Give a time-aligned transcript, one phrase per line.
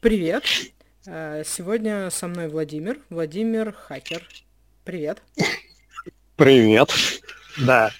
[0.00, 0.44] Привет.
[1.06, 3.00] Э, сегодня со мной Владимир.
[3.10, 4.22] Владимир Хакер.
[4.84, 5.20] Привет.
[6.36, 6.94] Привет.
[7.66, 7.90] Да.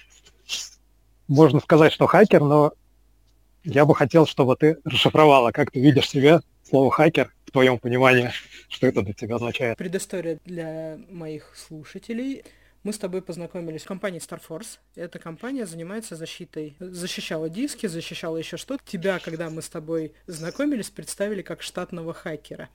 [1.27, 2.71] Можно сказать, что хакер, но
[3.65, 8.31] я бы хотел, чтобы ты расшифровала, как ты видишь себя, слово хакер, в твоем понимании,
[8.69, 9.77] что это для тебя означает.
[9.77, 12.45] Предыстория для моих слушателей.
[12.83, 14.79] Мы с тобой познакомились в компании StarForce.
[14.95, 16.77] Эта компания занимается защитой.
[16.79, 18.81] Защищала диски, защищала еще что-то.
[18.85, 22.69] Тебя, когда мы с тобой знакомились, представили как штатного хакера.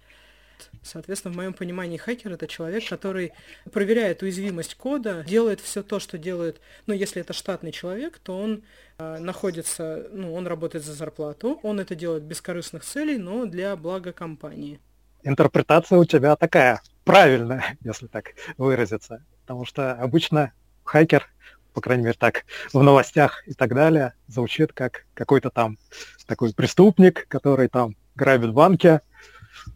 [0.83, 3.33] Соответственно, в моем понимании хакер это человек, который
[3.73, 6.61] проверяет уязвимость кода, делает все то, что делает.
[6.87, 8.63] Ну, если это штатный человек, то он
[8.99, 13.75] э, находится, ну, он работает за зарплату, он это делает без корыстных целей, но для
[13.77, 14.81] блага компании.
[15.23, 19.25] Интерпретация у тебя такая правильная, если так выразиться.
[19.47, 20.53] Потому что обычно
[20.85, 21.29] хакер,
[21.75, 25.79] по крайней мере так, в новостях и так далее, звучит как какой-то там
[26.27, 29.01] такой преступник, который там грабит банки,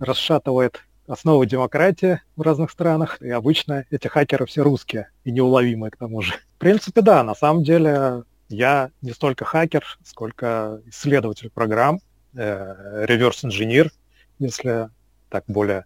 [0.00, 5.96] расшатывает основы демократии в разных странах, и обычно эти хакеры все русские и неуловимые к
[5.96, 6.34] тому же.
[6.56, 12.00] В принципе, да, на самом деле я не столько хакер, сколько исследователь программ,
[12.34, 13.90] э, реверс-инженер,
[14.38, 14.88] если
[15.28, 15.84] так более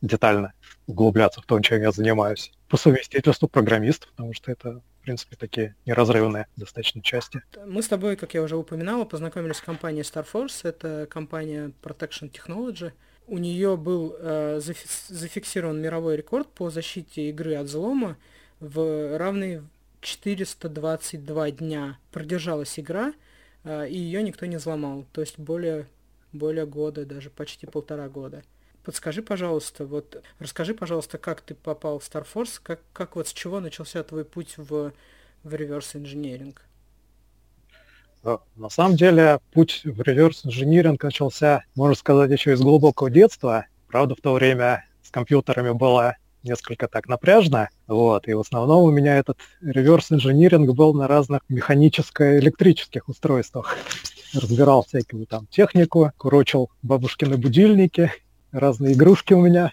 [0.00, 0.52] детально
[0.86, 2.52] углубляться в то, чем я занимаюсь.
[2.72, 7.42] По совместительству программист, потому что это в принципе, такие неразрывные достаточно части.
[7.66, 10.60] Мы с тобой, как я уже упоминал, познакомились с компанией StarForce.
[10.62, 12.92] Это компания Protection Technology.
[13.26, 14.58] У нее был э,
[15.08, 18.16] зафиксирован мировой рекорд по защите игры от взлома
[18.58, 19.60] в равный
[20.00, 21.98] 422 дня.
[22.10, 23.12] Продержалась игра,
[23.64, 25.04] э, и ее никто не взломал.
[25.12, 25.88] То есть более,
[26.32, 28.42] более года, даже почти полтора года.
[28.84, 33.32] Подскажи, пожалуйста, вот расскажи, пожалуйста, как ты попал в Star Force, как, как вот с
[33.32, 34.92] чего начался твой путь в,
[35.44, 36.62] в реверс инженеринг?
[38.56, 43.66] На самом деле путь в реверс инжиниринг начался, можно сказать, еще из глубокого детства.
[43.88, 48.90] Правда, в то время с компьютерами было несколько так напряжно, вот, и в основном у
[48.90, 53.76] меня этот реверс инжиниринг был на разных механическо-электрических устройствах.
[54.34, 58.10] Разбирал всякую там технику, курочил бабушкины будильники
[58.52, 59.72] разные игрушки у меня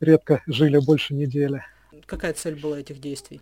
[0.00, 1.62] редко жили больше недели.
[2.06, 3.40] Какая цель была этих действий?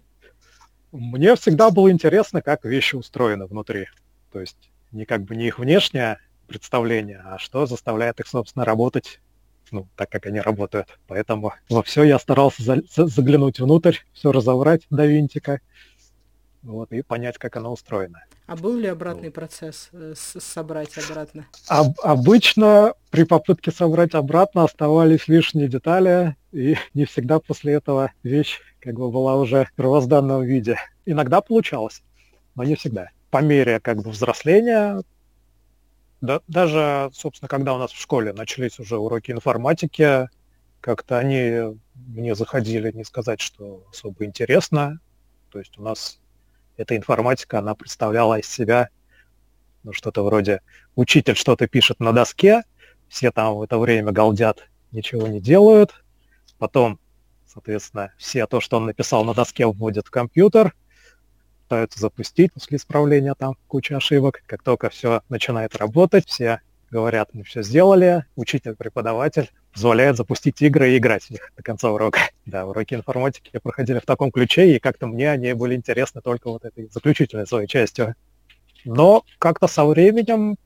[0.91, 3.87] Мне всегда было интересно, как вещи устроены внутри.
[4.33, 9.21] То есть не как бы не их внешнее представление, а что заставляет их, собственно, работать
[9.71, 10.89] ну, так, как они работают.
[11.07, 15.61] Поэтому во все я старался за заглянуть внутрь, все разобрать до винтика,
[16.63, 18.25] вот, и понять, как оно устроено.
[18.47, 21.47] А был ли обратный процесс э, собрать обратно?
[21.69, 28.61] Об, обычно при попытке собрать обратно оставались лишние детали, и не всегда после этого вещь
[28.81, 30.79] как бы была уже в первозданном виде.
[31.07, 32.03] Иногда получалось,
[32.55, 33.11] но не всегда.
[33.31, 35.03] По мере как бы взросления,
[36.21, 40.29] да, даже, собственно, когда у нас в школе начались уже уроки информатики,
[40.81, 45.01] как-то они мне заходили, не сказать, что особо интересно.
[45.51, 46.19] То есть у нас
[46.79, 48.89] эта информатика, она представляла из себя
[49.83, 50.63] ну, что-то вроде
[50.97, 52.63] учитель что-то пишет на доске,
[53.09, 56.05] все там в это время галдят, ничего не делают,
[56.59, 56.99] потом,
[57.47, 60.75] соответственно, все то, что он написал на доске, вводят в компьютер,
[61.65, 64.43] пытаются запустить после исправления там куча ошибок.
[64.47, 66.61] Как только все начинает работать, все
[66.91, 71.91] говорят, мы все сделали, учитель, преподаватель позволяет запустить игры и играть в них до конца
[71.91, 72.21] урока.
[72.47, 76.65] Да, уроки информатики проходили в таком ключе, и как-то мне они были интересны только вот
[76.65, 78.15] этой заключительной своей частью.
[78.85, 80.57] Но как-то со временем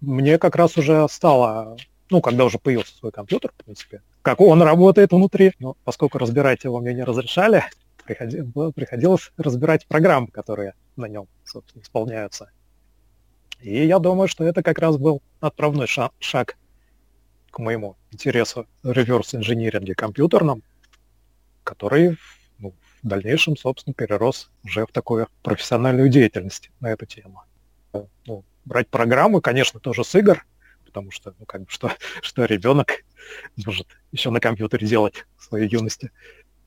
[0.00, 1.76] мне как раз уже стало,
[2.10, 6.64] ну, когда уже появился свой компьютер, в принципе, как он работает внутри, но поскольку разбирать
[6.64, 7.64] его мне не разрешали,
[8.04, 12.50] приходилось разбирать программы, которые на нем, собственно, исполняются.
[13.60, 16.56] И я думаю, что это как раз был отправной шаг, шаг
[17.50, 20.62] к моему интересу реверс-инжиниринге компьютерном,
[21.64, 22.18] который
[22.58, 27.42] ну, в дальнейшем, собственно, перерос уже в такую профессиональную деятельность на эту тему.
[28.26, 30.46] Ну, брать программы, конечно, тоже с игр,
[30.84, 31.90] потому что, ну, как бы, что,
[32.22, 33.04] что ребенок
[33.64, 36.12] может еще на компьютере делать в своей юности.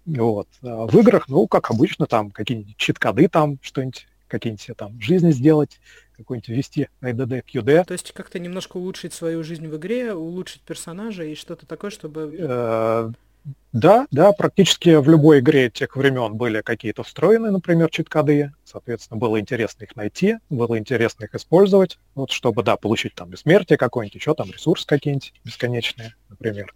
[0.05, 0.47] Вот.
[0.61, 5.79] А в играх, ну, как обычно, там какие-нибудь чит-коды, там что-нибудь какие-нибудь там жизни сделать,
[6.21, 7.85] какой-нибудь ввести IDD, QD.
[7.85, 12.35] То есть как-то немножко улучшить свою жизнь в игре, улучшить персонажа и что-то такое, чтобы...
[12.37, 13.11] Э,
[13.73, 18.51] да, да, практически в любой игре тех времен были какие-то встроенные, например, чит-коды.
[18.63, 23.77] Соответственно, было интересно их найти, было интересно их использовать, вот чтобы, да, получить там бессмертие
[23.77, 26.73] какое-нибудь, еще там ресурсы какие-нибудь бесконечные, например.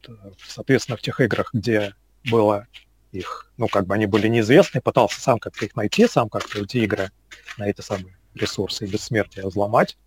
[0.48, 1.94] Соответственно, в тех играх, где
[2.32, 2.68] было
[3.12, 6.78] их, ну, как бы они были неизвестны, пытался сам как-то их найти, сам как-то эти
[6.78, 7.12] игры
[7.58, 9.98] на эти самые ресурсы и взломать.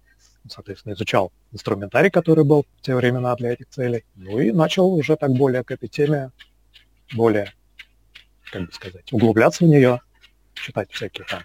[0.49, 4.05] соответственно, изучал инструментарий, который был в те времена для этих целей.
[4.15, 6.31] Ну и начал уже так более к этой теме,
[7.15, 7.53] более,
[8.51, 10.01] как бы сказать, углубляться в нее,
[10.55, 11.43] читать всякие там.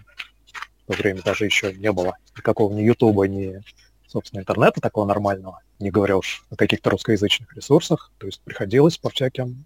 [0.85, 3.61] В то время даже еще не было никакого ни Ютуба, ни,
[4.07, 8.11] собственно, интернета такого нормального, не говоря уж о каких-то русскоязычных ресурсах.
[8.17, 9.65] То есть приходилось по всяким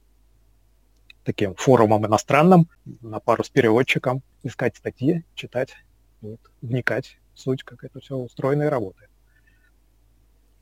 [1.24, 2.70] таким форумам иностранным,
[3.02, 5.74] на пару с переводчиком, искать статьи, читать,
[6.22, 9.10] вот, вникать в суть, как это все устроено и работает.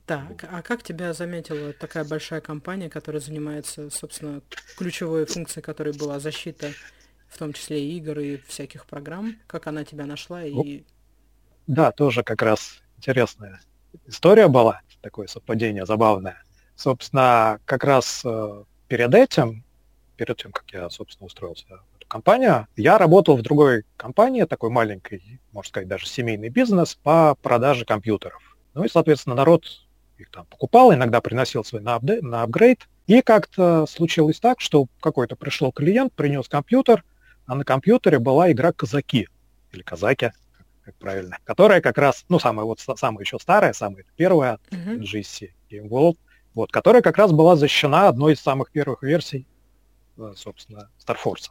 [0.06, 4.40] Так, а как тебя заметила такая большая компания, которая занимается, собственно,
[4.76, 6.70] ключевой функцией, которой была защита,
[7.28, 9.36] в том числе и игр и всяких программ?
[9.48, 10.84] Как она тебя нашла и...
[11.66, 13.60] Да, тоже как раз интересная
[14.06, 16.42] история была, такое совпадение забавное.
[16.74, 19.64] Собственно, как раз э, перед этим,
[20.16, 25.40] перед тем, как я, собственно, устроился эту компанию, я работал в другой компании, такой маленькой,
[25.52, 28.56] можно сказать, даже семейный бизнес по продаже компьютеров.
[28.74, 29.64] Ну и, соответственно, народ
[30.18, 32.88] их там покупал, иногда приносил свой на, апдейт, на апгрейд.
[33.06, 37.04] И как-то случилось так, что какой-то пришел клиент, принес компьютер,
[37.46, 39.28] а на компьютере была игра «Казаки»
[39.72, 40.32] или «Казаки»,
[40.82, 45.00] как правильно, которая как раз, ну, самая вот самая еще старая, самая первая uh-huh.
[45.00, 46.16] GSC Game World,
[46.54, 49.46] вот, которая как раз была защищена одной из самых первых версий,
[50.16, 51.50] э, собственно, Star Force.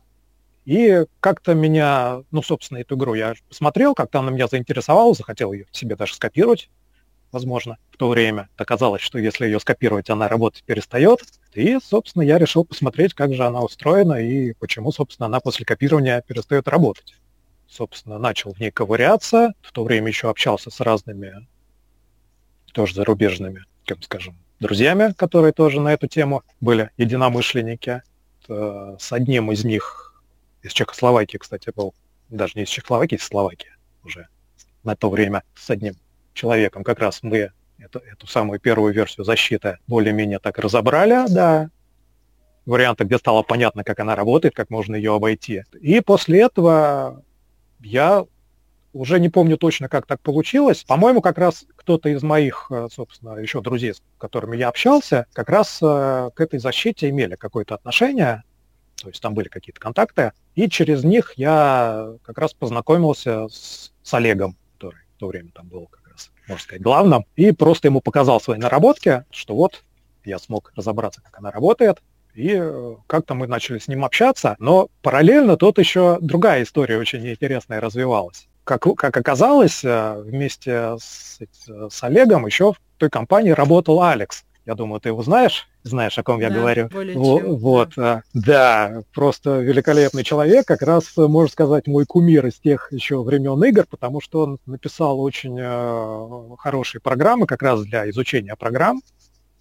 [0.65, 5.67] И как-то меня, ну, собственно, эту игру я посмотрел, как-то она меня заинтересовала, захотел ее
[5.71, 6.69] себе даже скопировать,
[7.31, 8.49] возможно, в то время.
[8.57, 11.19] Оказалось, что если ее скопировать, она работать перестает.
[11.53, 16.21] И, собственно, я решил посмотреть, как же она устроена и почему, собственно, она после копирования
[16.21, 17.15] перестает работать.
[17.67, 19.53] Собственно, начал в ней ковыряться.
[19.61, 21.47] В то время еще общался с разными,
[22.73, 28.01] тоже зарубежными, как скажем, друзьями, которые тоже на эту тему были единомышленники.
[28.47, 30.14] С одним из них
[30.65, 31.93] из Чехословакии, кстати, был,
[32.29, 33.69] даже не из Чехословакии, из Словакии
[34.03, 34.27] уже
[34.83, 35.95] на то время с одним
[36.33, 41.69] человеком как раз мы эту, эту самую первую версию защиты более-менее так разобрали, да,
[42.65, 45.63] варианты, где стало понятно, как она работает, как можно ее обойти.
[45.79, 47.23] И после этого
[47.81, 48.25] я
[48.91, 50.83] уже не помню точно, как так получилось.
[50.83, 55.49] По-моему, как раз кто-то из моих, э, собственно, еще друзей, с которыми я общался, как
[55.49, 58.43] раз э, к этой защите имели какое-то отношение,
[59.05, 64.13] то есть там были какие-то контакты, и через них я как раз познакомился с, с
[64.15, 66.05] Олегом, который в то время там был как
[66.47, 69.83] можно сказать, главным, и просто ему показал свои наработки, что вот
[70.23, 72.01] я смог разобраться, как она работает,
[72.33, 77.27] и э, как-то мы начали с ним общаться, но параллельно тут еще другая история очень
[77.27, 78.47] интересная развивалась.
[78.63, 81.39] Как, как оказалось, э, вместе с,
[81.89, 86.23] с Олегом еще в той компании работал Алекс, я думаю, ты его знаешь, знаешь, о
[86.23, 86.89] ком я да, говорю.
[86.89, 88.23] Более чем, вот, да.
[88.33, 93.85] да, просто великолепный человек, как раз, можно сказать, мой кумир из тех еще времен игр,
[93.89, 99.01] потому что он написал очень э, хорошие программы как раз для изучения программ.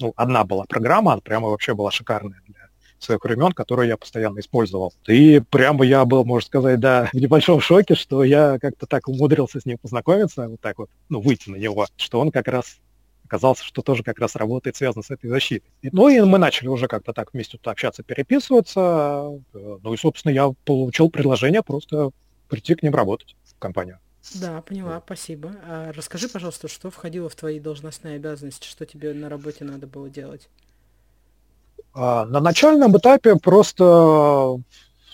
[0.01, 2.65] Ну, одна была программа, она прямо вообще была шикарная для
[2.99, 4.95] своих времен, которую я постоянно использовал.
[5.06, 9.61] И прямо я был, можно сказать, да, в небольшом шоке, что я как-то так умудрился
[9.61, 12.79] с ним познакомиться, вот так вот, ну, выйти на него, что он как раз
[13.25, 15.71] оказалось, что тоже как раз работает связано с этой защитой.
[15.82, 19.41] Ну и мы начали уже как-то так вместе тут общаться, переписываться.
[19.53, 22.11] Ну и, собственно, я получил предложение просто
[22.49, 23.99] прийти к ним работать в компанию.
[24.35, 25.53] Да, поняла, спасибо.
[25.67, 30.09] А расскажи, пожалуйста, что входило в твои должностные обязанности, что тебе на работе надо было
[30.09, 30.49] делать?
[31.93, 34.56] А, на начальном этапе просто,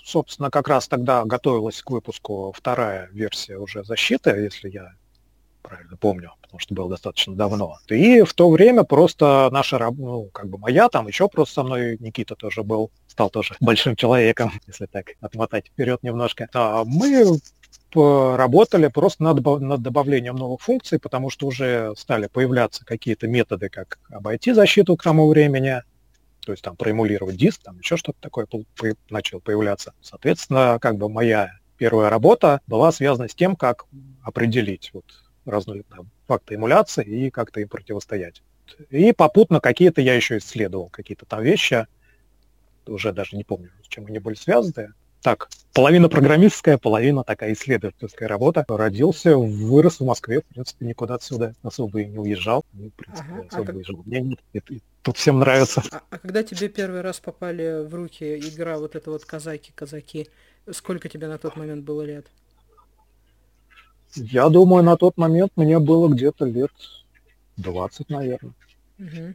[0.05, 4.93] собственно, как раз тогда готовилась к выпуску вторая версия уже защиты, если я
[5.63, 7.79] правильно помню, потому что было достаточно давно.
[7.89, 11.97] И в то время просто наша, ну, как бы моя, там еще просто со мной
[12.01, 16.49] Никита тоже был, стал тоже большим человеком, если так отмотать вперед немножко.
[16.55, 17.39] А мы
[17.95, 23.99] работали просто над, над добавлением новых функций, потому что уже стали появляться какие-то методы, как
[24.11, 25.83] обойти защиту к тому времени,
[26.45, 28.47] то есть там проэмулировать диск, там еще что-то такое
[29.11, 29.93] начало появляться.
[30.01, 33.87] Соответственно, как бы моя первая работа была связана с тем, как
[34.23, 35.05] определить вот
[35.51, 38.43] разные там, факты эмуляции и как-то им противостоять.
[38.91, 41.87] И попутно какие-то я еще исследовал, какие-то там вещи,
[42.87, 44.93] уже даже не помню, с чем они были связаны.
[45.23, 48.65] Так, половина программистская, половина такая исследовательская работа.
[48.67, 52.65] Родился, вырос в Москве, в принципе, никуда отсюда особо и не уезжал.
[52.73, 54.07] Ну, в принципе, ага, особо а как...
[54.07, 55.83] Мне нет, это, тут всем нравится.
[55.93, 60.31] А, а когда тебе первый раз попали в руки игра вот это вот казаки-казаки,
[60.71, 62.27] сколько тебе на тот момент было лет?
[64.15, 66.73] Я думаю, на тот момент мне было где-то лет
[67.57, 68.55] 20, наверное.
[68.99, 69.35] Угу.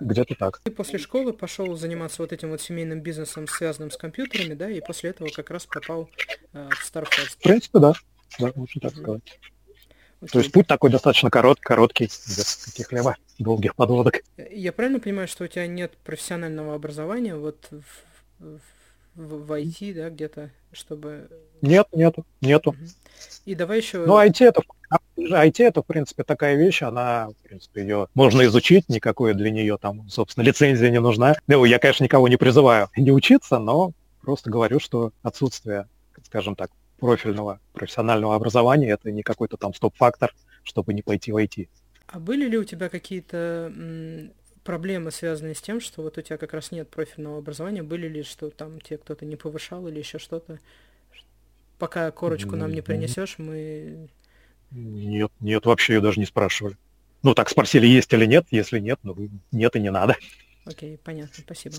[0.00, 0.60] Где-то так.
[0.62, 4.80] Ты после школы пошел заниматься вот этим вот семейным бизнесом, связанным с компьютерами, да, и
[4.80, 6.10] после этого как раз попал
[6.52, 7.30] э, в Starfest.
[7.30, 7.92] В принципе, да.
[8.38, 9.22] Да, можно так сказать.
[10.20, 10.30] Окей.
[10.32, 14.20] То есть путь такой достаточно корот, короткий, без каких-либо долгих подводок.
[14.50, 17.82] Я правильно понимаю, что у тебя нет профессионального образования вот в,
[18.38, 18.60] в,
[19.14, 21.28] в, в IT, да, где-то, чтобы...
[21.62, 22.74] Нет, нету, нету.
[23.44, 24.04] И давай еще...
[24.04, 24.62] Ну, IT это,
[25.18, 29.78] IT это, в принципе, такая вещь, она, в принципе, ее можно изучить, никакой для нее
[29.78, 31.36] там, собственно, лицензия не нужна.
[31.46, 35.88] Ну, я, конечно, никого не призываю не учиться, но просто говорю, что отсутствие,
[36.24, 41.68] скажем так, профильного профессионального образования это не какой-то там стоп-фактор, чтобы не пойти в IT.
[42.06, 43.72] А были ли у тебя какие-то
[44.64, 47.82] проблемы, связанные с тем, что вот у тебя как раз нет профильного образования?
[47.82, 50.58] Были ли, что там тебе кто-то не повышал или еще что-то?
[51.78, 54.08] Пока корочку нам не принесешь, мы...
[54.70, 56.76] Нет, нет, вообще ее даже не спрашивали.
[57.22, 58.46] Ну, так спросили, есть или нет.
[58.50, 59.16] Если нет, ну,
[59.52, 60.16] нет и не надо.
[60.64, 61.76] Окей, понятно, спасибо.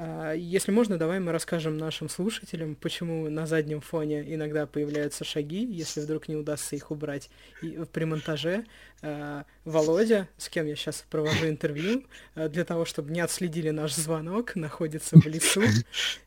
[0.00, 5.64] А, если можно, давай мы расскажем нашим слушателям, почему на заднем фоне иногда появляются шаги,
[5.64, 7.28] если вдруг не удастся их убрать.
[7.62, 8.64] И при монтаже
[9.02, 12.04] а, Володя, с кем я сейчас провожу интервью,
[12.36, 15.62] а, для того, чтобы не отследили наш звонок, находится в лесу,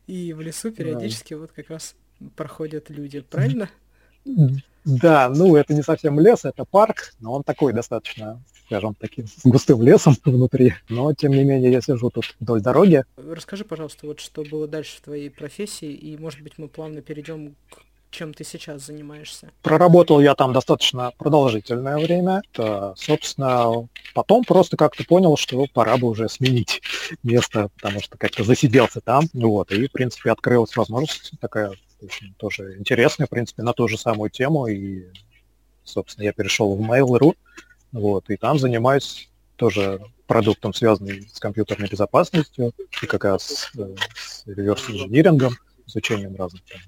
[0.06, 1.96] и в лесу периодически вот как раз
[2.36, 3.70] проходят люди, правильно?
[4.84, 9.40] Да, ну это не совсем лес, это парк, но он такой достаточно, скажем, таким с
[9.44, 10.74] густым лесом внутри.
[10.88, 13.04] Но тем не менее я сижу тут вдоль дороги.
[13.16, 17.54] Расскажи, пожалуйста, вот что было дальше в твоей профессии, и может быть мы плавно перейдем
[17.70, 17.78] к
[18.12, 19.50] чем ты сейчас занимаешься?
[19.62, 22.42] Проработал я там достаточно продолжительное время.
[22.52, 26.82] Это, собственно, потом просто как-то понял, что пора бы уже сменить
[27.22, 29.24] место, потому что как-то засиделся там.
[29.32, 33.96] Вот, и, в принципе, открылась возможность такая очень тоже интересная, в принципе, на ту же
[33.96, 34.66] самую тему.
[34.66, 35.06] И,
[35.84, 37.34] собственно, я перешел в Mail.ru,
[37.92, 44.46] вот, и там занимаюсь тоже продуктом, связанным с компьютерной безопасностью, и как раз э, с
[44.46, 45.54] реверс-инжинирингом,
[45.86, 46.80] изучением разных там,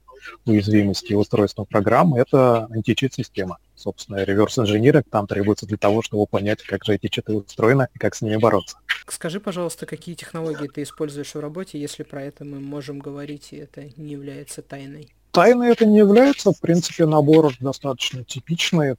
[0.46, 3.58] уязвимостей устройства программ, это античит-система.
[3.74, 8.14] Собственно, реверс-инжиниринг там требуется для того, чтобы понять, как же эти читы устроены и как
[8.14, 8.78] с ними бороться.
[9.08, 13.56] Скажи, пожалуйста, какие технологии ты используешь в работе, если про это мы можем говорить, и
[13.56, 15.12] это не является тайной?
[15.32, 16.52] Тайной это не является.
[16.52, 18.94] В принципе, набор достаточно типичный.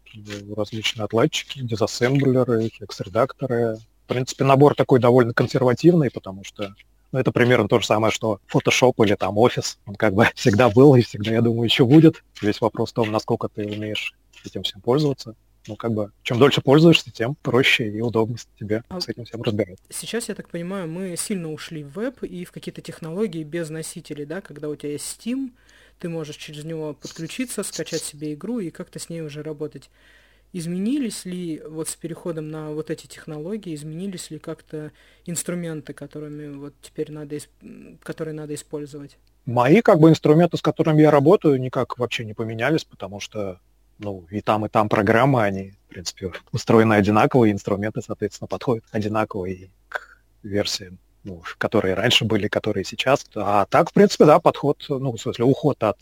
[0.55, 3.77] Различные отладчики, дизассемблеры, текст-редакторы.
[4.03, 6.75] В принципе, набор такой довольно консервативный, потому что
[7.15, 9.77] ну, это примерно то же самое, что Photoshop или там Office.
[9.85, 12.21] Он как бы всегда был и всегда, я думаю, еще будет.
[12.41, 15.33] Весь вопрос в том, насколько ты умеешь этим всем пользоваться
[15.67, 19.41] ну, как бы, чем дольше пользуешься, тем проще и удобнее тебе а с этим всем
[19.41, 19.83] разбираться.
[19.89, 24.25] Сейчас, я так понимаю, мы сильно ушли в веб и в какие-то технологии без носителей,
[24.25, 25.53] да, когда у тебя есть Steam,
[25.97, 29.89] ты можешь через него подключиться, скачать себе игру и как-то с ней уже работать.
[30.57, 34.93] Изменились ли вот с переходом на вот эти технологии, изменились ли как-то
[35.25, 37.39] инструменты, которыми вот теперь надо,
[38.01, 39.17] которые надо использовать?
[39.45, 43.59] Мои как бы инструменты, с которыми я работаю, никак вообще не поменялись, потому что
[43.99, 48.85] ну, и там, и там программы, они, в принципе, устроены одинаково, и инструменты, соответственно, подходят
[48.91, 53.25] одинаково и к версиям, ну, которые раньше были, которые сейчас.
[53.35, 55.97] А так, в принципе, да, подход, ну, в смысле, уход от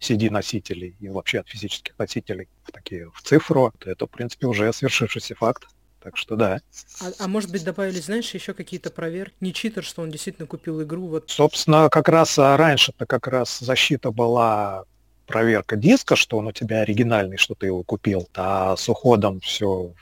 [0.00, 5.34] CD-носителей и вообще от физических носителей в такие в цифру, это, в принципе, уже свершившийся
[5.34, 5.66] факт.
[6.02, 6.60] Так что да.
[7.00, 9.34] А, а может быть добавили, знаешь, еще какие-то проверки?
[9.40, 11.08] Не читер, что он действительно купил игру?
[11.08, 11.30] Вот.
[11.30, 14.84] Собственно, как раз а, раньше-то как раз защита была
[15.26, 19.92] проверка диска, что он у тебя оригинальный, что ты его купил, а с уходом все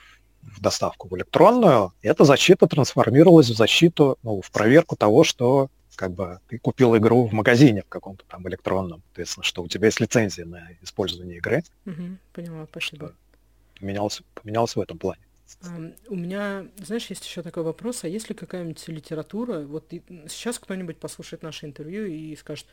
[0.42, 6.12] в доставку в электронную, эта защита трансформировалась в защиту, ну, в проверку того, что как
[6.12, 10.00] бы ты купил игру в магазине в каком-то там электронном, соответственно, что у тебя есть
[10.00, 11.62] лицензия на использование игры.
[11.86, 13.14] Угу, поняла, спасибо.
[13.78, 15.20] Поменялся, поменялся в этом плане.
[15.62, 20.02] Um, у меня, знаешь, есть еще такой вопрос, а есть ли какая-нибудь литература, вот и,
[20.28, 22.66] сейчас кто-нибудь послушает наше интервью и скажет,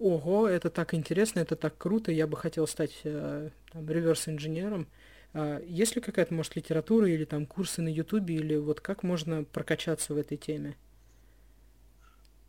[0.00, 4.86] ого, это так интересно, это так круто, я бы хотел стать э, там, реверс-инженером.
[5.34, 9.44] А есть ли какая-то, может, литература или там курсы на Ютубе, или вот как можно
[9.44, 10.76] прокачаться в этой теме?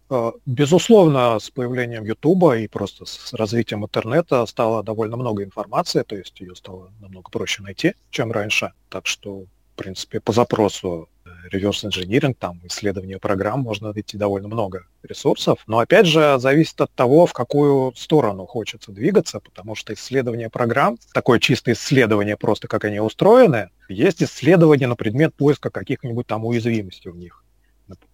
[0.10, 6.16] А, безусловно, с появлением Ютуба и просто с развитием интернета стало довольно много информации, то
[6.16, 8.72] есть ее стало намного проще найти, чем раньше.
[8.90, 11.10] Так что, в принципе, по запросу
[11.52, 15.60] реверс инжиниринг, там исследование программ, можно найти довольно много ресурсов.
[15.68, 20.98] Но опять же, зависит от того, в какую сторону хочется двигаться, потому что исследование программ,
[21.14, 27.12] такое чистое исследование просто, как они устроены, есть исследование на предмет поиска каких-нибудь там уязвимостей
[27.12, 27.44] в них.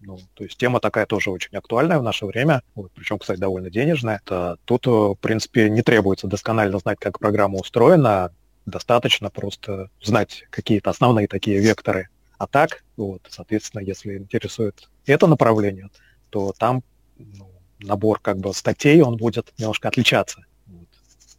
[0.00, 3.70] Ну, то есть тема такая тоже очень актуальная в наше время, вот, причем, кстати, довольно
[3.70, 4.20] денежная.
[4.24, 8.32] Это, тут, в принципе, не требуется досконально знать, как программа устроена,
[8.66, 15.88] достаточно просто знать какие-то основные такие векторы а так, вот, соответственно, если интересует это направление,
[16.30, 16.82] то там
[17.16, 20.43] ну, набор как бы статей, он будет немножко отличаться.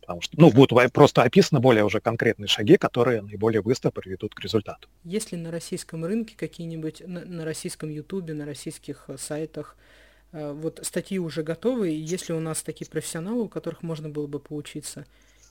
[0.06, 4.40] Потому что, ну, будут просто описаны более уже конкретные шаги, которые наиболее быстро приведут к
[4.40, 4.88] результату.
[5.04, 9.76] Есть ли на российском рынке какие-нибудь, на, на российском ютубе, на российских э, сайтах,
[10.32, 14.08] э, вот статьи уже готовы, и есть ли у нас такие профессионалы, у которых можно
[14.08, 15.06] было бы поучиться?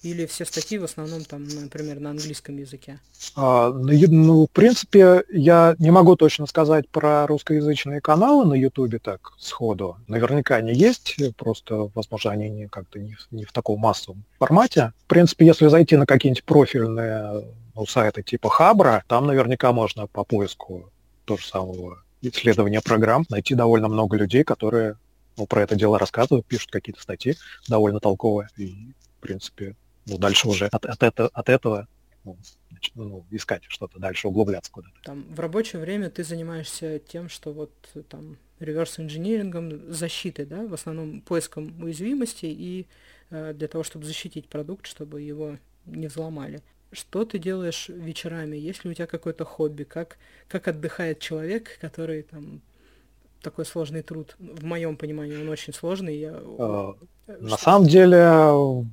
[0.04, 3.00] Или все статьи в основном там, например, на английском языке?
[3.37, 9.32] А, ну, в принципе, я не могу точно сказать про русскоязычные каналы на Ютубе так
[9.38, 9.96] сходу.
[10.06, 14.92] Наверняка они есть, просто, возможно, они не, как-то не, не в таком массовом формате.
[15.04, 20.23] В принципе, если зайти на какие-нибудь профильные ну, сайты типа Хабра, там наверняка можно по
[20.23, 20.90] поиску
[21.25, 24.99] того же самого исследования программ найти довольно много людей, которые
[25.38, 27.37] ну, про это дело рассказывают, пишут какие-то статьи
[27.68, 28.50] довольно толковые.
[28.58, 29.75] И, в принципе,
[30.06, 31.88] ну, дальше уже от, от, это, от этого
[32.25, 32.37] ну,
[32.70, 34.94] значит, ну, искать что-то дальше, углубляться куда-то.
[35.02, 37.73] Там в рабочее время ты занимаешься тем, что вот
[38.08, 42.87] там реверс инжинирингом, защитой, да, в основном поиском уязвимостей и
[43.30, 46.62] э, для того, чтобы защитить продукт, чтобы его не взломали.
[46.92, 48.56] Что ты делаешь вечерами?
[48.56, 49.82] Есть ли у тебя какое-то хобби?
[49.82, 50.16] Как,
[50.49, 52.62] как отдыхает человек, который там
[53.42, 54.37] такой сложный труд?
[54.38, 56.16] В моем понимании он очень сложный.
[56.16, 56.40] Я...
[56.40, 56.94] А,
[57.26, 58.87] на самом деле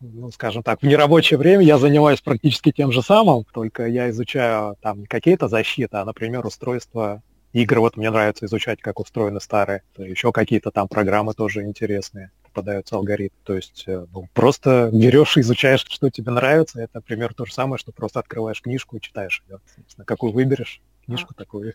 [0.00, 4.76] ну, скажем так, в нерабочее время я занимаюсь практически тем же самым, только я изучаю
[4.80, 7.80] там не какие-то защиты, а, например, устройства игр.
[7.80, 9.82] Вот мне нравится изучать, как устроены старые.
[9.96, 13.38] Еще какие-то там программы тоже интересные попадаются алгоритмы.
[13.44, 16.80] То есть э, ну, просто берешь и изучаешь, что тебе нравится.
[16.80, 19.60] Это, например, то же самое, что просто открываешь книжку и читаешь ее.
[20.04, 21.38] Какую выберешь книжку, а.
[21.38, 21.74] такую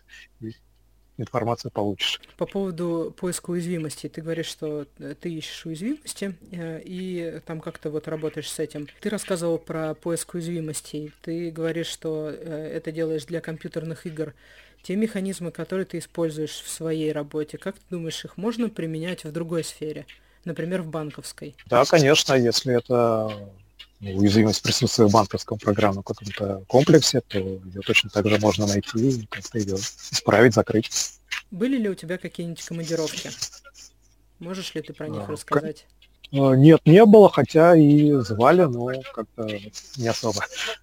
[1.18, 2.20] информацию получишь.
[2.36, 7.90] По поводу поиска уязвимости, ты говоришь, что э, ты ищешь уязвимости э, и там как-то
[7.90, 8.88] вот работаешь с этим.
[9.00, 11.12] Ты рассказывал про поиск уязвимостей.
[11.22, 14.34] Ты говоришь, что э, это делаешь для компьютерных игр.
[14.82, 19.32] Те механизмы, которые ты используешь в своей работе, как ты думаешь, их можно применять в
[19.32, 20.06] другой сфере?
[20.44, 21.54] Например, в банковской?
[21.66, 23.48] Да, конечно, если это
[24.12, 29.26] уязвимость присутствия в банковском программном каком-то комплексе, то ее точно так же можно найти и
[29.26, 30.90] как-то ее исправить, закрыть.
[31.50, 33.30] Были ли у тебя какие-нибудь командировки?
[34.38, 35.86] Можешь ли ты про них а, рассказать?
[36.34, 39.48] А, нет, не было, хотя и звали, но как-то
[39.96, 40.40] не особо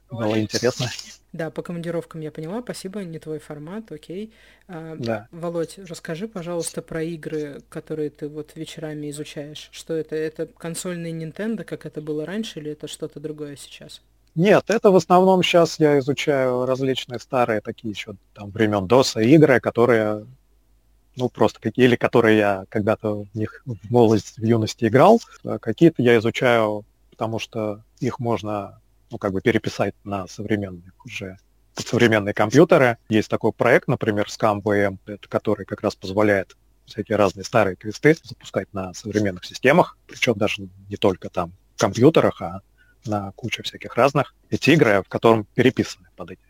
[0.09, 0.87] было интересно.
[1.33, 4.33] Да, по командировкам я поняла, спасибо, не твой формат, окей.
[4.67, 5.27] А, да.
[5.31, 9.69] Володь, расскажи, пожалуйста, про игры, которые ты вот вечерами изучаешь.
[9.71, 10.15] Что это?
[10.15, 14.01] Это консольный Nintendo, как это было раньше, или это что-то другое сейчас?
[14.35, 19.59] Нет, это в основном сейчас я изучаю различные старые такие еще там времен DOS игры,
[19.59, 20.25] которые
[21.15, 25.21] ну, просто какие, или которые я когда-то в них в молодости, в юности играл.
[25.43, 31.37] А какие-то я изучаю, потому что их можно ну, как бы переписать на современные уже
[31.75, 32.97] современные компьютеры.
[33.09, 34.97] Есть такой проект, например, ScamVM,
[35.29, 40.97] который как раз позволяет всякие разные старые квесты запускать на современных системах, причем даже не
[40.97, 42.61] только там в компьютерах, а
[43.05, 44.35] на куче всяких разных.
[44.49, 46.41] Эти игры, в котором переписаны под эти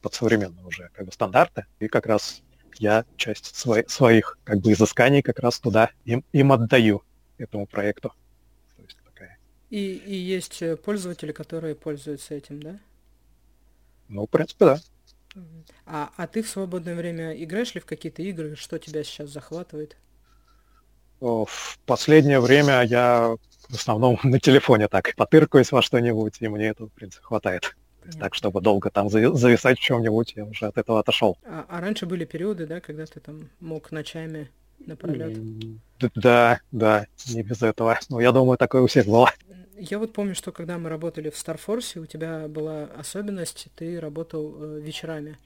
[0.00, 2.42] под современные уже как бы стандарты, и как раз
[2.76, 7.02] я часть свой, своих как бы изысканий как раз туда им, им отдаю
[7.38, 8.12] этому проекту.
[9.70, 12.78] И, и есть э, пользователи, которые пользуются этим, да?
[14.08, 14.80] Ну, в принципе, да.
[15.86, 18.54] А, а ты в свободное время играешь ли в какие-то игры?
[18.54, 19.96] Что тебя сейчас захватывает?
[21.20, 23.34] В последнее время я
[23.68, 27.74] в основном на телефоне так потыркаюсь во что-нибудь, и мне этого, в принципе, хватает.
[28.18, 31.38] Так, чтобы долго там зависать в чем-нибудь, я уже от этого отошел.
[31.44, 34.50] А, а раньше были периоды, да, когда ты там мог ночами
[34.86, 35.38] напролет?
[36.14, 37.98] Да, да, не без этого.
[38.08, 39.30] Ну, я думаю, такое у всех было.
[39.76, 44.54] Я вот помню, что когда мы работали в Старфорсе, у тебя была особенность, ты работал
[44.56, 45.38] э, вечерами.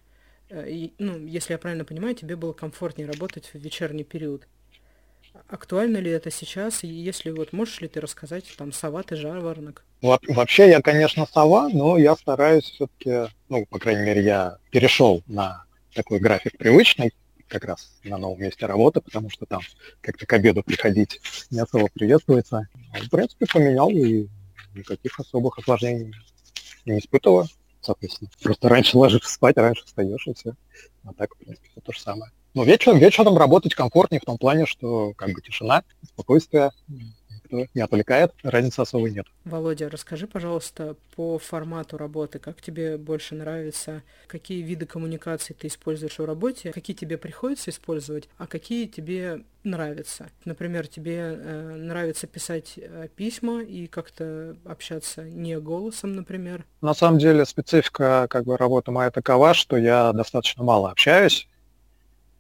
[0.51, 4.47] Э, и, ну, если я правильно понимаю, тебе было комфортнее работать в вечерний период.
[5.49, 6.85] Актуально ли это сейчас?
[6.85, 9.85] И если вот можешь ли ты рассказать, там, сова ты жаворонок?
[10.03, 15.23] Вот, вообще я, конечно, сова, но я стараюсь все-таки, ну, по крайней мере, я перешел
[15.27, 17.13] на такой график привычный,
[17.49, 19.61] как раз на новом месте работы, потому что там
[20.01, 21.21] как-то к обеду приходить
[21.51, 22.69] не особо приветствуется.
[22.93, 24.29] А, в принципе, поменял и
[24.75, 26.13] никаких особых осложнений
[26.85, 27.47] не испытывал,
[27.81, 28.31] соответственно.
[28.43, 30.55] Просто раньше ложишься спать, раньше встаешь, и все.
[31.05, 32.33] А так, в принципе, все то же самое.
[32.57, 37.83] Но вечером, вечером работать комфортнее в том плане, что как бы тишина, спокойствие, никто не
[37.83, 39.27] отвлекает, разницы особой нет.
[39.45, 46.19] Володя, расскажи, пожалуйста, по формату работы, как тебе больше нравится, какие виды коммуникации ты используешь
[46.19, 50.31] в работе, какие тебе приходится использовать, а какие тебе нравятся.
[50.47, 56.65] Например, тебе э, нравится писать э, письма и как-то общаться не голосом, например.
[56.81, 61.47] На самом деле специфика как бы работы моя такова, что я достаточно мало общаюсь,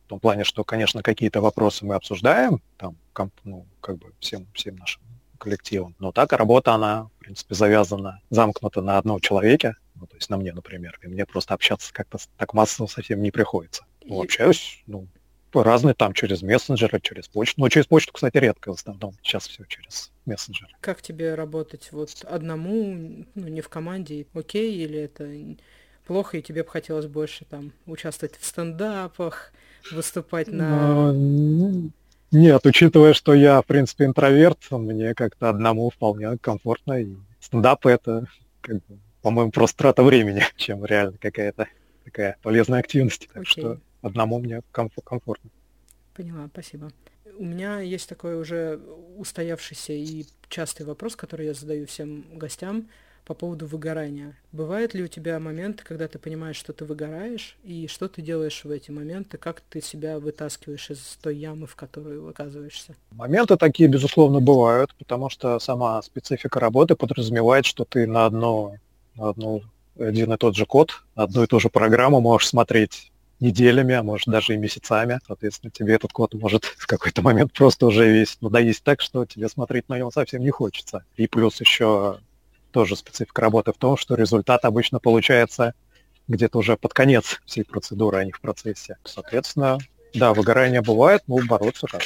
[0.06, 2.96] в том плане, что, конечно, какие-то вопросы мы обсуждаем, там,
[3.42, 5.02] ну, как бы всем, всем нашим
[5.36, 10.30] коллективом, но так работа, она, в принципе, завязана, замкнута на одном человеке, ну, то есть
[10.30, 13.84] на мне, например, и мне просто общаться как-то так массово совсем не приходится.
[14.04, 15.08] Ну, общаюсь, ну,
[15.52, 17.60] разные там через мессенджеры, через почту.
[17.60, 19.14] Ну, через почту, кстати, редко в основном.
[19.22, 20.70] Сейчас все через мессенджеры.
[20.80, 25.28] Как тебе работать вот одному, ну, не в команде, окей, или это
[26.06, 29.52] плохо, и тебе бы хотелось больше там участвовать в стендапах,
[29.92, 31.12] выступать на...
[31.12, 31.90] Ну,
[32.32, 37.00] нет, учитывая, что я, в принципе, интроверт, мне как-то одному вполне комфортно.
[37.00, 38.26] И стендапы это,
[38.60, 41.68] как бы, по-моему, просто трата времени, чем реально какая-то
[42.04, 43.28] такая полезная активность.
[43.32, 43.46] Так okay.
[43.46, 45.50] что одному мне комф- комфортно.
[46.14, 46.90] Поняла, спасибо.
[47.38, 48.80] У меня есть такой уже
[49.16, 52.88] устоявшийся и частый вопрос, который я задаю всем гостям
[53.26, 54.36] по поводу выгорания.
[54.52, 58.64] Бывает ли у тебя моменты, когда ты понимаешь, что ты выгораешь, и что ты делаешь
[58.64, 62.94] в эти моменты, как ты себя вытаскиваешь из той ямы, в которую оказываешься?
[63.10, 68.76] Моменты такие, безусловно, бывают, потому что сама специфика работы подразумевает, что ты на одно,
[69.16, 69.62] на одну
[69.98, 73.10] один и тот же код, одну и ту же программу можешь смотреть
[73.40, 75.18] неделями, а может даже и месяцами.
[75.26, 79.48] Соответственно, тебе этот код может в какой-то момент просто уже весь надоесть так, что тебе
[79.48, 81.04] смотреть на него совсем не хочется.
[81.16, 82.18] И плюс еще
[82.76, 85.72] тоже специфика работы в том, что результат обычно получается
[86.28, 88.98] где-то уже под конец всей процедуры, а не в процессе.
[89.02, 89.78] Соответственно,
[90.12, 92.02] да, выгорание бывает, но бороться как?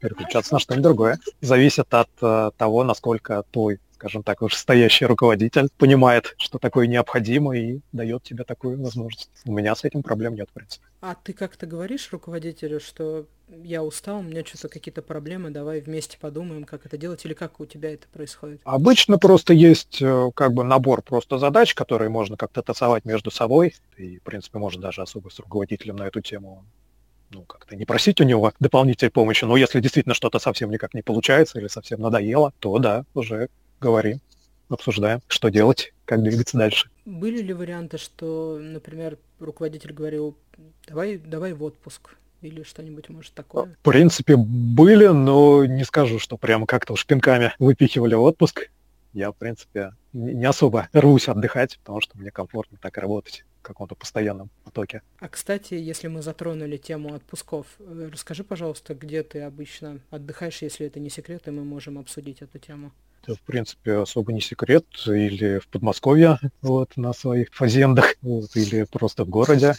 [0.00, 1.18] Переключаться на что-нибудь другое.
[1.42, 7.54] Зависит от uh, того, насколько твой скажем так, уж стоящий руководитель понимает, что такое необходимо
[7.54, 9.28] и дает тебе такую возможность.
[9.44, 10.86] У меня с этим проблем нет, в принципе.
[11.02, 13.26] А ты как-то говоришь руководителю, что
[13.62, 17.60] я устал, у меня что-то какие-то проблемы, давай вместе подумаем, как это делать, или как
[17.60, 18.62] у тебя это происходит?
[18.64, 23.74] Обычно просто есть э, как бы набор просто задач, которые можно как-то тасовать между собой,
[23.98, 26.64] и, в принципе, можно даже особо с руководителем на эту тему
[27.30, 31.02] ну, как-то не просить у него дополнительной помощи, но если действительно что-то совсем никак не
[31.02, 33.48] получается или совсем надоело, то да, уже
[33.80, 34.20] говорим,
[34.68, 36.88] обсуждаем, что делать, как двигаться дальше.
[37.04, 40.36] Были ли варианты, что, например, руководитель говорил,
[40.86, 43.76] давай, давай в отпуск, или что-нибудь, может, такое?
[43.80, 48.70] В принципе, были, но не скажу, что прям как-то уж пинками выпихивали отпуск.
[49.12, 53.94] Я, в принципе, не особо рвусь отдыхать, потому что мне комфортно так работать в каком-то
[53.94, 55.02] постоянном потоке.
[55.18, 60.86] А, кстати, если мы затронули тему отпусков, э, расскажи, пожалуйста, где ты обычно отдыхаешь, если
[60.86, 62.92] это не секрет, и мы можем обсудить эту тему.
[63.22, 64.86] Это, в принципе, особо не секрет.
[65.06, 69.74] Или в Подмосковье, вот, на своих фазендах, вот, или просто в городе,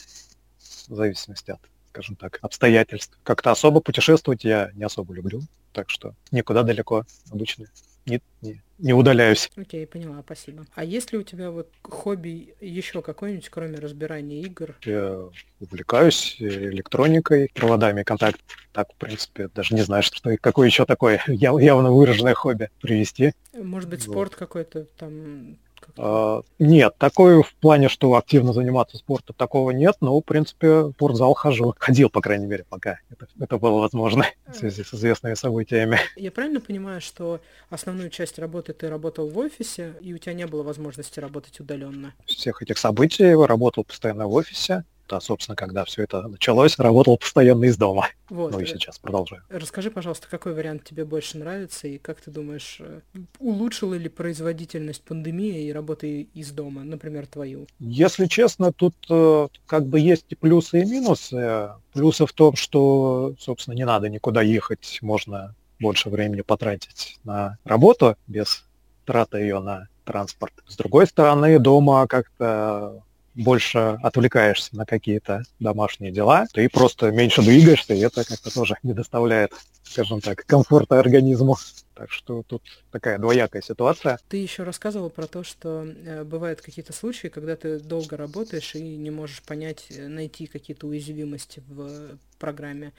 [0.88, 3.17] в зависимости от, скажем так, обстоятельств.
[3.24, 5.41] Как-то особо путешествовать я не особо люблю,
[5.74, 7.65] так что никуда далеко обычно
[8.06, 9.50] не, не, не удаляюсь.
[9.56, 10.66] Окей, okay, поняла, спасибо.
[10.74, 14.76] А есть ли у тебя вот хобби еще какое-нибудь, кроме разбирания игр?
[14.84, 18.42] Я увлекаюсь электроникой, проводами контакт.
[18.74, 23.34] Так, в принципе, даже не знаю, что какое еще такое явно выраженное хобби привести.
[23.54, 24.40] Может быть, спорт вот.
[24.40, 25.58] какой-то там
[25.98, 30.91] а, нет, такое в плане, что активно заниматься спортом, такого нет, но, в принципе, в
[30.91, 31.76] спортзал хожу.
[31.80, 36.00] Ходил, по крайней мере, пока это, это было возможно в связи с известными событиями.
[36.15, 40.48] Я правильно понимаю, что основную часть работы ты работал в офисе, и у тебя не
[40.48, 42.13] было возможности работать удаленно?
[42.26, 47.65] Всех этих событий работал постоянно в офисе а, собственно, когда все это началось, работал постоянно
[47.65, 48.08] из дома.
[48.30, 48.52] Вот.
[48.52, 49.43] Ну и э, сейчас продолжаю.
[49.50, 53.02] Расскажи, пожалуйста, какой вариант тебе больше нравится, и как ты думаешь, э,
[53.39, 57.67] улучшила ли производительность пандемии и работы из дома, например, твою?
[57.80, 61.69] Если честно, тут э, как бы есть и плюсы, и минусы.
[61.93, 68.15] Плюсы в том, что, собственно, не надо никуда ехать, можно больше времени потратить на работу
[68.28, 68.63] без
[69.06, 70.54] траты ее на транспорт.
[70.67, 73.04] С другой стороны, дома как-то
[73.36, 78.94] больше отвлекаешься на какие-то домашние дела, ты просто меньше двигаешься, и это как-то тоже не
[78.94, 81.58] доставляет, скажем так, комфорта организму.
[81.94, 84.20] Так что тут такая двоякая ситуация.
[84.28, 88.82] Ты еще рассказывал про то, что э, бывают какие-то случаи, когда ты долго работаешь и
[88.82, 92.91] не можешь понять, э, найти какие-то уязвимости в программе.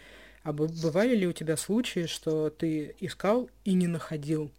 [0.45, 4.51] А бывали ли у тебя случаи, что ты искал и не находил?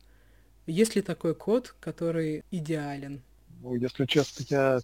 [0.66, 3.22] Есть ли такой код, который идеален?
[3.62, 4.80] Ну, если честно, я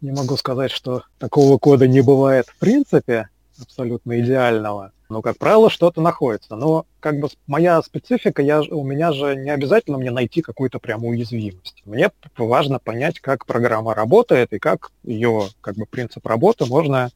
[0.00, 3.28] не могу сказать, что такого кода не бывает в принципе,
[3.60, 4.92] абсолютно идеального.
[5.08, 6.54] Но, как правило, что-то находится.
[6.54, 11.16] Но как бы моя специфика, я, у меня же не обязательно мне найти какую-то прямую
[11.16, 11.82] уязвимость.
[11.86, 17.10] Мне важно понять, как программа работает и как ее как бы принцип работы можно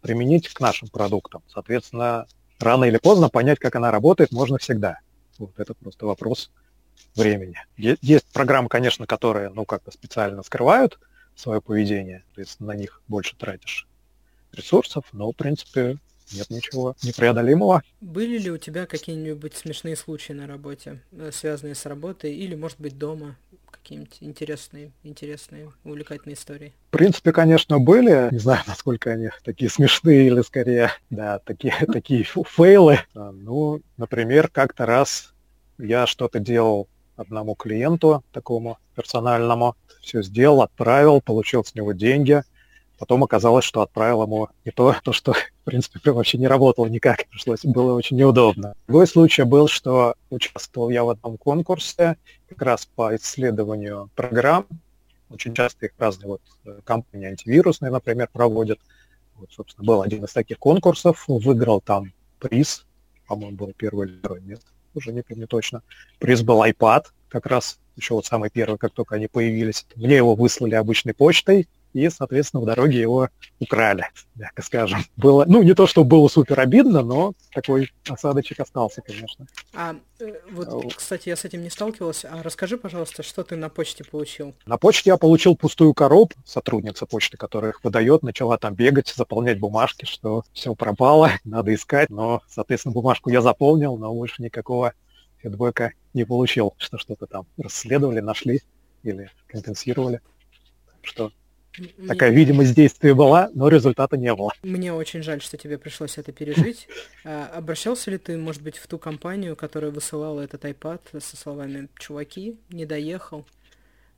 [0.00, 1.42] применить к нашим продуктам.
[1.48, 2.26] Соответственно,
[2.60, 5.00] рано или поздно понять, как она работает, можно всегда.
[5.38, 6.50] Вот это просто вопрос
[7.16, 7.56] времени.
[7.76, 10.98] Есть программы, конечно, которые, ну, как-то специально скрывают
[11.38, 13.86] свое поведение, то есть на них больше тратишь
[14.52, 15.98] ресурсов, но, в принципе,
[16.32, 17.82] нет ничего непреодолимого.
[18.00, 22.80] Были ли у тебя какие-нибудь смешные случаи на работе, э, связанные с работой, или, может
[22.80, 23.36] быть, дома?
[23.70, 26.74] какие-нибудь интересные, интересные, увлекательные истории?
[26.88, 28.28] В принципе, конечно, были.
[28.30, 32.98] Не знаю, насколько они такие смешные или скорее, да, такие, такие фейлы.
[33.14, 35.32] А, ну, например, как-то раз
[35.78, 36.86] я что-то делал
[37.18, 42.42] одному клиенту, такому персональному, все сделал, отправил, получил с него деньги–
[42.98, 47.26] Потом оказалось, что отправил ему не то, то что, в принципе, вообще не работало никак.
[47.28, 48.74] Пришлось, было очень неудобно.
[48.86, 52.16] Другой случай был, что участвовал я в одном конкурсе
[52.48, 54.66] как раз по исследованию программ.
[55.30, 58.80] Очень часто их разные вот э, компании антивирусные, например, проводят.
[59.36, 62.86] Вот, собственно, был один из таких конкурсов, выиграл там приз,
[63.26, 64.66] по-моему, был первый или второе место,
[64.98, 65.82] уже не помню точно.
[66.18, 69.86] Приз был iPad, как раз еще вот самый первый, как только они появились.
[69.96, 73.28] Мне его выслали обычной почтой, и, соответственно, в дороге его
[73.60, 75.00] украли, мягко скажем.
[75.16, 79.46] Было, ну, не то, что было супер обидно, но такой осадочек остался, конечно.
[79.74, 82.24] А э, вот, кстати, я с этим не сталкивалась.
[82.24, 84.54] А расскажи, пожалуйста, что ты на почте получил?
[84.66, 89.58] На почте я получил пустую коробку, сотрудница почты, которая их выдает, начала там бегать, заполнять
[89.58, 94.92] бумажки, что все пропало, надо искать, но, соответственно, бумажку я заполнил, но больше никакого
[95.38, 98.60] фидбэка не получил, что что-то там расследовали, нашли
[99.02, 100.20] или компенсировали.
[101.02, 101.32] Что
[102.06, 104.52] Такая видимость действия была, но результата не было.
[104.62, 106.88] Мне очень жаль, что тебе пришлось это пережить.
[107.24, 111.88] А, обращался ли ты, может быть, в ту компанию, которая высылала этот iPad со словами
[111.98, 113.44] «Чуваки, не доехал»?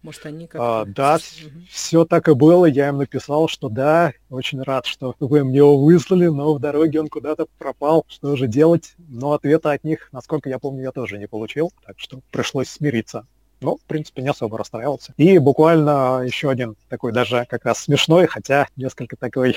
[0.02, 0.80] Может, они как-то...
[0.80, 1.50] А, да, угу.
[1.68, 2.64] все так и было.
[2.64, 7.00] Я им написал, что да, очень рад, что вы мне его выслали, но в дороге
[7.00, 8.06] он куда-то пропал.
[8.08, 8.94] Что же делать?
[9.08, 11.70] Но ответа от них, насколько я помню, я тоже не получил.
[11.84, 13.26] Так что пришлось смириться.
[13.60, 15.12] Ну, в принципе, не особо расстраивался.
[15.16, 19.56] И буквально еще один такой даже как раз смешной, хотя несколько такой,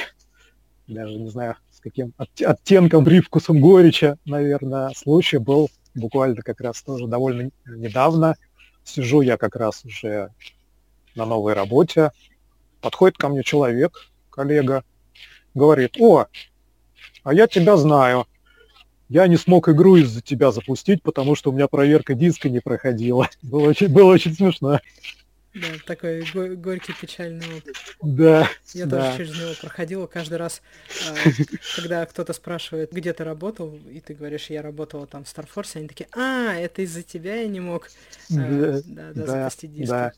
[0.87, 7.07] даже не знаю, с каким оттенком, привкусом горечи, наверное, случай был буквально как раз тоже
[7.07, 8.35] довольно недавно.
[8.83, 10.31] Сижу я как раз уже
[11.15, 12.11] на новой работе.
[12.81, 14.83] Подходит ко мне человек, коллега,
[15.53, 16.25] говорит, о,
[17.23, 18.27] а я тебя знаю
[19.13, 23.29] я не смог игру из-за тебя запустить, потому что у меня проверка диска не проходила.
[23.43, 24.79] Было очень, было очень смешно.
[25.53, 27.75] Да, такой го- горький, печальный опыт.
[28.01, 28.49] Да.
[28.73, 29.13] Я да.
[29.13, 30.63] тоже через него проходила каждый раз,
[31.05, 31.29] э,
[31.75, 35.87] когда кто-то спрашивает, где ты работал, и ты говоришь, я работала там в Старфорсе, они
[35.87, 37.91] такие, а, это из-за тебя я не мог
[38.31, 39.91] э, да, да, да, запустить диск.
[39.91, 40.13] Да,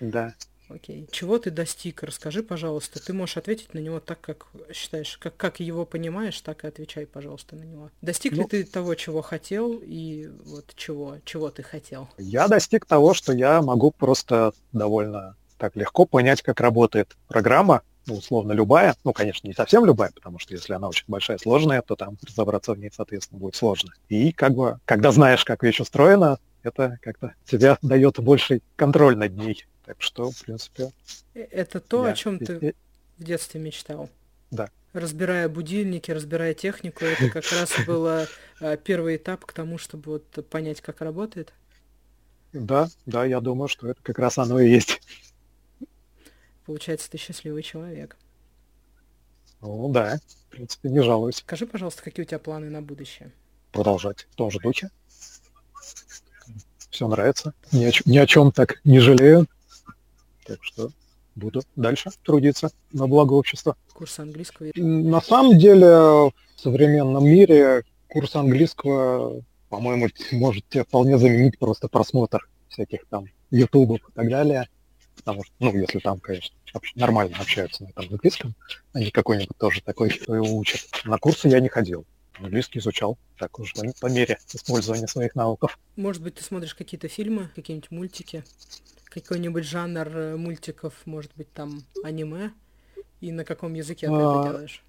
[0.00, 0.34] да.
[0.68, 1.08] Окей.
[1.10, 2.02] Чего ты достиг?
[2.02, 3.04] Расскажи, пожалуйста.
[3.04, 7.06] Ты можешь ответить на него так, как считаешь, как, как его понимаешь, так и отвечай,
[7.06, 7.90] пожалуйста, на него.
[8.02, 12.08] Достиг ну, ли ты того, чего хотел, и вот чего, чего ты хотел?
[12.18, 18.14] Я достиг того, что я могу просто довольно так легко понять, как работает программа, ну,
[18.14, 18.94] условно, любая.
[19.04, 22.72] Ну, конечно, не совсем любая, потому что если она очень большая, сложная, то там разобраться
[22.72, 23.92] в ней, соответственно, будет сложно.
[24.08, 29.36] И как бы, когда знаешь, как вещь устроена, это как-то тебе дает больший контроль над
[29.36, 29.66] ней.
[29.86, 30.90] Так что, в принципе...
[31.34, 32.12] Э, это то, я...
[32.12, 32.74] о чем ты
[33.16, 34.10] в детстве мечтал?
[34.50, 34.68] Да.
[34.92, 38.26] Разбирая будильники, разбирая технику, это как раз был э,
[38.82, 41.52] первый этап к тому, чтобы вот понять, как работает?
[42.52, 45.00] Да, да, я думаю, что это как раз оно и есть.
[46.64, 48.16] Получается, ты счастливый человек.
[49.60, 50.18] Ну да,
[50.48, 51.36] в принципе, не жалуюсь.
[51.36, 53.32] Скажи, пожалуйста, какие у тебя планы на будущее?
[53.72, 54.90] Продолжать в том же духе.
[56.90, 57.52] Все нравится.
[57.72, 59.46] Ни о, ни о чем так не жалею.
[60.46, 60.90] Так что
[61.34, 63.76] буду дальше трудиться на благо общества.
[63.92, 64.70] Курс английского?
[64.74, 72.48] На самом деле в современном мире курс английского, по-моему, может тебе вполне заменить просто просмотр
[72.68, 74.68] всяких там ютубов и так далее.
[75.16, 76.54] Потому что, ну, если там, конечно,
[76.94, 78.54] нормально общаются на этом английском,
[78.92, 80.88] а не какой-нибудь тоже такой, кто его учит.
[81.04, 82.04] На курсы я не ходил.
[82.38, 85.78] Английский изучал так уже по мере использования своих навыков.
[85.96, 88.44] Может быть, ты смотришь какие-то фильмы, какие-нибудь мультики?
[89.20, 92.52] Какой-нибудь жанр э, мультиков, может быть, там аниме?
[93.20, 94.84] И на каком языке ты а, это делаешь?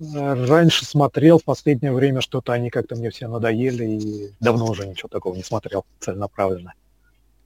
[0.00, 4.86] Э, раньше смотрел, в последнее время что-то они как-то мне все надоели, и давно уже
[4.86, 6.74] ничего такого не смотрел целенаправленно.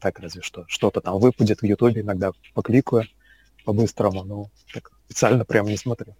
[0.01, 0.65] Так разве что.
[0.69, 3.05] Что-то там выпадет в Ютубе, иногда покликаю
[3.65, 6.15] по-быстрому, но так специально прям не смотрю.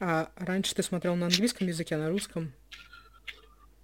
[0.00, 2.52] А раньше ты смотрел на английском языке, а на русском?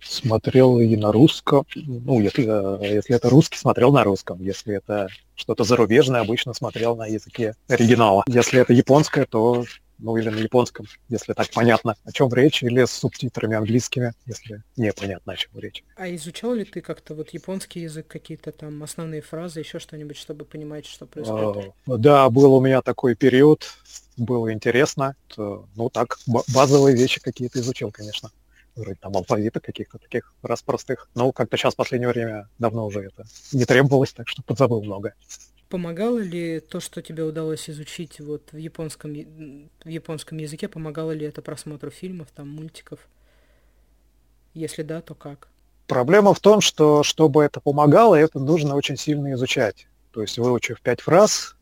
[0.01, 1.67] Смотрел и на русском.
[1.75, 4.41] Ну, если, э, если это русский, смотрел на русском.
[4.41, 8.25] Если это что-то зарубежное, обычно смотрел на языке оригинала.
[8.27, 9.65] Если это японское, то
[9.99, 14.63] ну или на японском, если так понятно, о чем речь, или с субтитрами английскими, если
[14.77, 15.85] непонятно, о чем речь.
[15.97, 20.45] А изучал ли ты как-то вот японский язык, какие-то там основные фразы, еще что-нибудь, чтобы
[20.45, 21.73] понимать, что происходит?
[21.87, 23.65] А, да, был у меня такой период,
[24.17, 25.17] было интересно.
[25.29, 26.19] То, ну так,
[26.55, 28.31] базовые вещи какие-то изучил, конечно
[28.79, 31.09] вроде там алфавита каких-то таких раз простых.
[31.15, 35.15] Но как-то сейчас в последнее время давно уже это не требовалось, так что подзабыл много.
[35.69, 41.27] Помогало ли то, что тебе удалось изучить вот в японском, в японском языке, помогало ли
[41.27, 43.01] это просмотру фильмов, там, мультиков?
[44.55, 45.49] Если да, то как?
[45.87, 49.87] Проблема в том, что чтобы это помогало, это нужно очень сильно изучать.
[50.13, 51.55] То есть выучив пять фраз,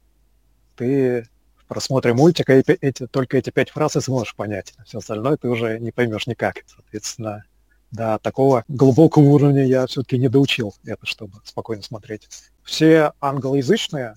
[0.77, 1.29] ты
[1.67, 4.75] просмотре мультика эти, только эти пять фраз и сможешь понять.
[4.85, 6.65] Все остальное ты уже не поймешь никак.
[6.67, 7.45] Соответственно,
[7.91, 12.29] до такого глубокого уровня я все-таки не доучил это, чтобы спокойно смотреть.
[12.63, 14.15] Все англоязычные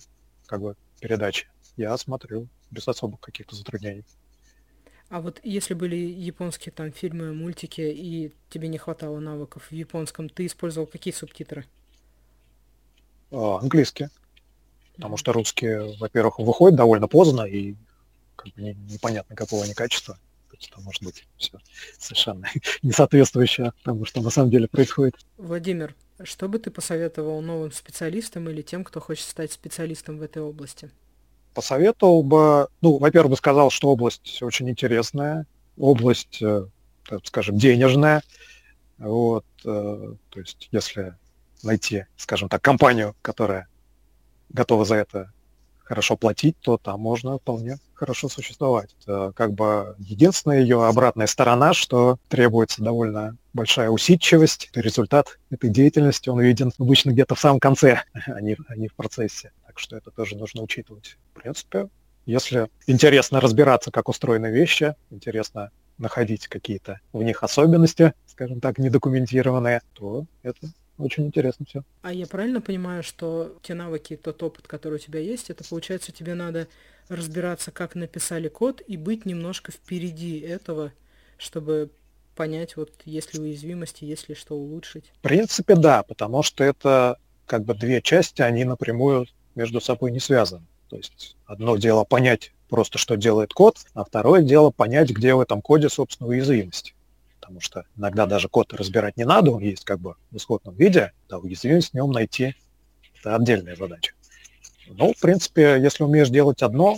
[0.49, 4.03] как бы, передачи я смотрю без особых каких-то затруднений.
[5.09, 10.29] А вот если были японские там фильмы, мультики, и тебе не хватало навыков в японском,
[10.29, 11.65] ты использовал какие субтитры?
[13.31, 14.09] А, английские.
[14.99, 17.75] Потому что русские, во-первых, выходят довольно поздно и
[18.35, 20.15] как бы не, непонятно какого они качества.
[20.49, 21.57] То есть там может быть все
[21.97, 22.47] совершенно
[22.81, 25.15] не соответствующее тому, что на самом деле происходит.
[25.37, 30.41] Владимир, что бы ты посоветовал новым специалистам или тем, кто хочет стать специалистом в этой
[30.41, 30.91] области?
[31.53, 35.45] посоветовал бы, ну, во-первых, бы сказал, что область очень интересная,
[35.77, 36.67] область, э,
[37.05, 38.23] так скажем, денежная.
[38.97, 41.15] Вот, э, то есть, если
[41.63, 43.67] найти, скажем так, компанию, которая
[44.49, 45.31] готова за это
[45.89, 48.95] хорошо платить, то там можно вполне хорошо существовать.
[49.01, 54.69] Это как бы единственная ее обратная сторона, что требуется довольно большая усидчивость.
[54.75, 58.93] Результат этой деятельности, он виден обычно где-то в самом конце, а не, а не в
[58.93, 59.51] процессе.
[59.65, 61.17] Так что это тоже нужно учитывать.
[61.33, 61.89] В принципе,
[62.27, 69.81] если интересно разбираться, как устроены вещи, интересно находить какие-то в них особенности, скажем так, недокументированные,
[69.93, 70.67] то это
[70.99, 71.83] очень интересно все.
[72.01, 76.11] А я правильно понимаю, что те навыки, тот опыт, который у тебя есть, это получается
[76.11, 76.67] тебе надо
[77.07, 80.91] разбираться, как написали код, и быть немножко впереди этого,
[81.37, 81.89] чтобы
[82.35, 85.11] понять, вот есть ли уязвимости, есть ли что улучшить?
[85.15, 90.19] В принципе, да, потому что это как бы две части, они напрямую между собой не
[90.19, 90.65] связаны.
[90.89, 95.39] То есть одно дело понять просто, что делает код, а второе дело понять, где в
[95.39, 96.93] этом коде, собственно, уязвимость
[97.49, 101.13] потому что иногда даже код разбирать не надо, он есть как бы в исходном виде,
[101.27, 102.55] да, уязвимость в нем найти–
[103.19, 104.13] это отдельная задача.
[104.87, 106.95] Ну, в принципе, если умеешь делать одно,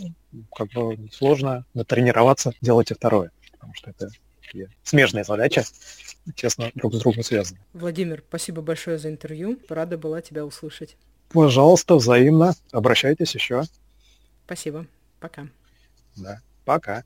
[0.54, 4.10] как бы сложно натренироваться делать и второе, потому что это
[4.84, 5.64] смежная задача,
[6.36, 7.62] честно, друг с другом связаны.
[7.72, 9.58] Владимир, спасибо большое за интервью.
[9.70, 10.98] Рада была тебя услышать.
[11.30, 12.56] Пожалуйста, взаимно.
[12.74, 13.64] Обращайтесь еще.
[14.46, 14.86] Спасибо.
[15.22, 15.48] Пока.
[16.18, 17.06] Да, пока.